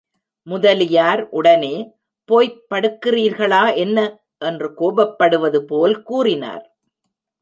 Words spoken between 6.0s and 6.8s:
கூறினார்.